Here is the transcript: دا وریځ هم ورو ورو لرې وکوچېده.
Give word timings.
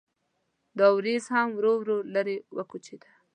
دا 0.79 0.87
وریځ 0.97 1.23
هم 1.35 1.47
ورو 1.57 1.73
ورو 1.81 1.97
لرې 2.13 2.35
وکوچېده. 2.57 3.09